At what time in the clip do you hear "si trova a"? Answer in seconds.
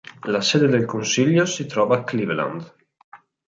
1.45-2.03